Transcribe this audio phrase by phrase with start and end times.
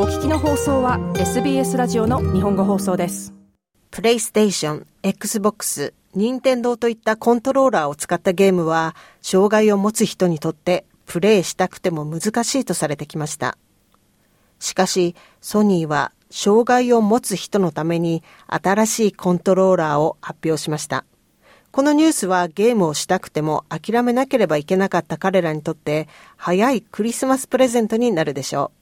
[0.00, 3.34] お聞きの放送は SBS ラジオの日本語放送です。
[3.90, 13.58] プレイステーション、Xbox、任天堂といったコントローラーを使ったゲームは障害を持つ人にとってプレイしたくても難しいとされてきました。
[14.60, 21.06] しかしソニーは障害を持つ人のために新しいコントローラーを発表しました。
[21.72, 28.77] このニュースはゲームをしたくても諦めなければいけなかった彼らにとって早いクリスマスプレゼントになるでしょう。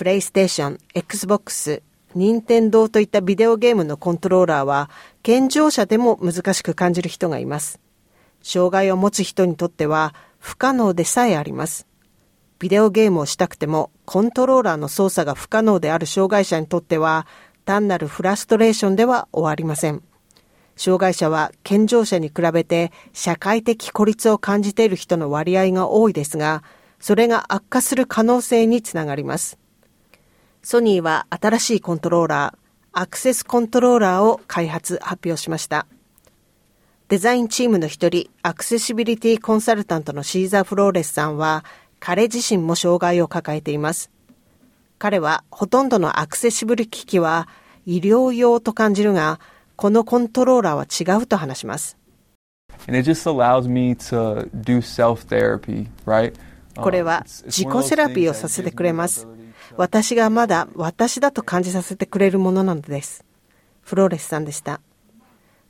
[0.00, 1.82] プレイステーション、Xbox、
[2.14, 4.88] 任天堂といったビデオゲームのコントローラーは
[5.22, 7.78] 健常者でも難しく感じる人がいます。
[8.42, 11.86] 障害を持つ人にとっては不可能でさえあります。
[12.58, 17.26] ビデオゲームをしたくてもコントローラーの操作が不可能である障害者にとっては
[17.66, 20.02] 単なるフラストレーションでは終わりません。
[20.76, 26.62] 障害者は健常者に比べて社会的孤立を感じている人の割合が多いですが、
[27.00, 29.59] それが悪化する可能性につながります。
[30.62, 32.58] ソニーは新しいコントローラー、
[32.92, 35.86] アクセスコントローラーを開発、発表しました。
[37.08, 41.64] デザインチームの一人、アクセシビリティコンサルタントのシーザー・フローレスさんは、
[41.98, 44.10] 彼自身も障害を抱えています。
[44.98, 47.48] 彼は、ほとんどのアクセシブル機器は
[47.86, 49.40] 医療用と感じるが、
[49.76, 51.96] このコントローラーは違うと話します。
[56.76, 59.26] これは自己セラピーをさせてくれます。
[59.76, 63.24] 私がまだ私だと感じさせてくれるものなのです。
[63.82, 64.80] フローレスさんでした。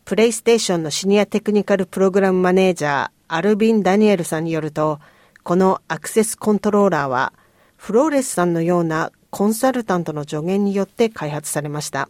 [0.05, 4.98] プレイステーションのシニアテクニカルプログラムマネージャー、アルビン・ダニエルさんによると、
[5.42, 7.33] このアクセスコントローラーは、
[7.77, 12.09] フローレスさんのようなコンサルタントの助言によって開発されました。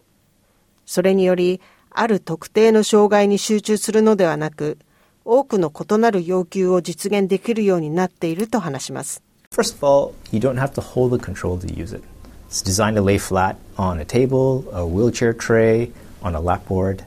[0.85, 1.61] それにより、
[1.91, 4.79] ある特定の障害に集中するのではなく、
[5.23, 9.21] 多くの異なる要求を実現できるようになっていると話します。
[9.53, 12.01] First of all, you don't have to hold the control to use it.
[12.47, 17.03] It's designed to lay flat on a table, a wheelchair tray, on a lapboard.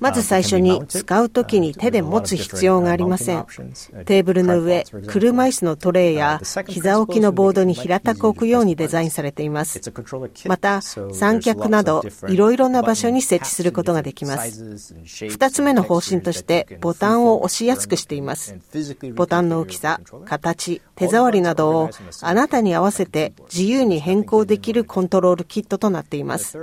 [0.00, 3.46] まず最初に使うときに手で持つ必要がありません。
[4.04, 9.80] テーブルの上、車椅子のトレイや膝置きのボードに平たく置くようにデザインされています。
[10.46, 14.90] また、三脚などいろいろな場所に設置することができます。
[15.28, 18.58] 二つ目の方針としてボタンを押しやすくしています。
[19.14, 21.90] ボタンの大きさ、形、手触りなどを
[22.22, 26.58] あなたに合わせて自由に変更できるコントロールキットとなっています。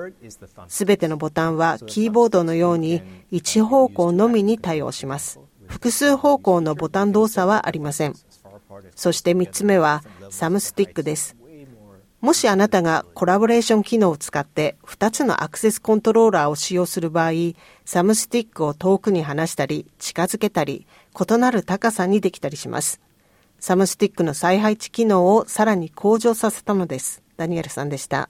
[0.67, 3.01] すべてのボタンはキーボードのように
[3.31, 5.39] 一方向のみに対応します。
[5.67, 8.15] 複数方向のボタン動作はありません。
[8.95, 11.35] そして3つ目はサムスティックです。
[12.21, 17.31] もしあなたがコラボレーション機能を使って2つのアクセスコントローラーを使用する場合、
[17.83, 20.87] サムスティックを遠くに離したり近づけたり
[21.19, 23.01] 異なる高さにできたりします。
[23.65, 27.23] サムスティックの再配置機能をさらに向上させたのです。
[27.37, 28.29] ダニエルさんでした。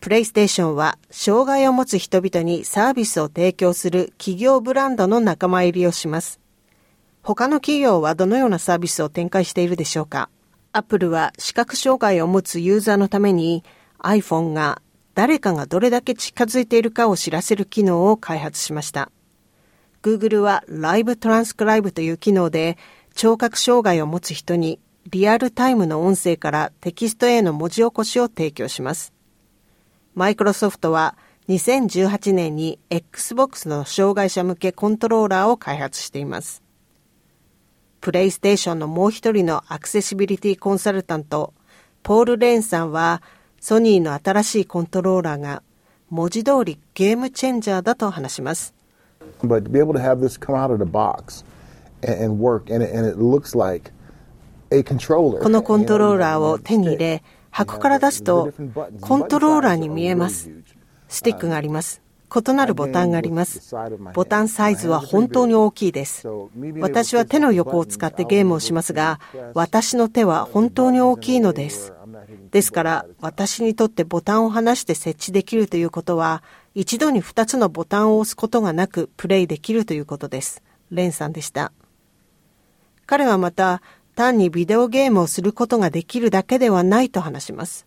[0.00, 6.40] プレイステーションは障害を持つ人々にサービスを提供する企業ブランドの仲間入りをします。
[7.22, 10.30] 他の企業はどのようなサービスを展開しているでしょうか？
[10.72, 13.62] アップルは視覚障害を持つユーザーのために
[14.00, 14.82] iPhone が
[15.14, 19.12] 誰かがどれだけ近づいているかを知らせる機能を開発しました。
[20.02, 22.78] Google はライブトランスクライブという機能で
[23.18, 24.78] 聴覚障害を持つ人に
[25.10, 29.12] リアルタイムの音声からテキストへの文字起こしを提供します。
[30.14, 31.16] マイクロソフトは
[31.48, 36.62] 2018年に Xbox の障害者向けコントローラーを開発しています。
[38.00, 41.54] プレイステーションのもう一人のアクセシビリティコンサルタント、
[42.04, 43.20] ポール・レーンさんは、
[43.60, 45.64] ソニーの新しいコントローラーが
[46.08, 48.74] 文字通りゲームチェンジャーだと話します。
[49.42, 51.44] But to be able to have this come out of the box
[52.02, 53.92] and work and it looks like
[54.70, 55.42] a controller.
[55.42, 58.52] このコントローラーを手に入れ、箱から出すと
[59.00, 60.50] コントローラーに見えます。
[61.08, 62.02] スティックがあります。
[62.28, 63.74] 異なるボタンがあります。
[64.12, 66.28] ボタンサイズは本当に大きいです。
[66.78, 69.18] 私は手の横を使ってゲームをしますが、
[69.54, 71.94] 私の手は本当に大きいのです。
[72.50, 76.42] ですから、私にとってボタンを離して設置できるということは、
[76.74, 80.62] 一度に2つのボタンを押すことがなくプレイできるということです。
[80.90, 81.72] レンさんでした。
[83.08, 83.80] 彼はまた、
[84.16, 87.86] 単にビデオゲームをすることができるだけではないと話します。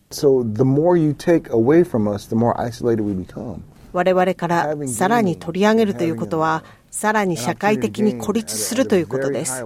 [3.93, 9.63] 我々からさらに取り上げるということは、さらに社会的に孤立するということです。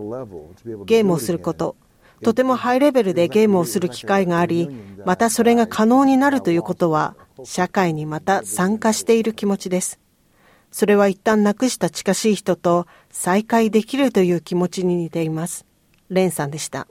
[0.85, 1.77] ゲームをすること、
[2.21, 4.69] とてもハイレベルでゲームをする機会があり、
[5.05, 7.15] またそれが可能になるということは、
[7.45, 10.01] 社会にまた参加している気持ちです。
[10.71, 15.65] それは一旦亡くした近しい人と再会できるという気持ちに似ています。
[16.09, 16.87] レンさんでした。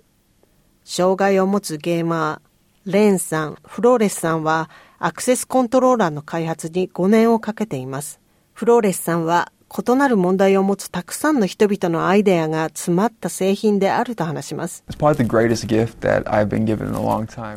[0.84, 4.68] 障害を持つゲーマー、レンさん、フローレスさんは
[4.98, 8.20] アクセスコントローラーの開発に5年をかけています。
[8.52, 14.84] フローレスさんは異なる問題を持つたくさんの人々のアイデアが詰まった製品であると話します。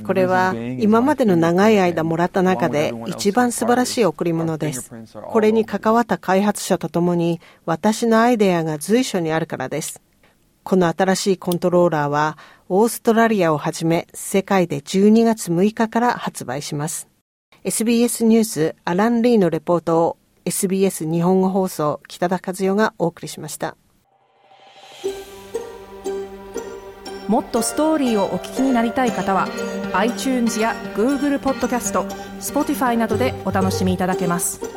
[0.04, 4.92] これは今までの長い間もらった中で一番素晴らしい贈り物です。
[5.30, 10.02] これに関わった開発者とともに私のアイデアが随所にあるからです。
[10.64, 12.38] この新しいコントローラーは
[12.68, 17.08] オーストラリアをはじめ世界で12月6日から発売します。
[17.64, 20.18] SBS ニュースアラン・リーのレポートを
[20.48, 23.76] SBS 日本語放送北田和代がお送りしました。
[27.28, 29.50] もっとストーリーをお聞きになりたい方は
[29.92, 32.04] iTunes や Google ポッドキャスト
[32.40, 34.77] Spotify などでお楽しみいただけます。